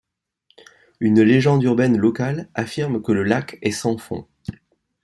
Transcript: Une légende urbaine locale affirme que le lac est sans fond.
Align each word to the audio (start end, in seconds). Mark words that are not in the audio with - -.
Une 0.99 1.21
légende 1.21 1.61
urbaine 1.61 1.95
locale 1.95 2.49
affirme 2.55 3.03
que 3.03 3.11
le 3.11 3.21
lac 3.21 3.59
est 3.61 3.69
sans 3.69 3.99
fond. 3.99 4.25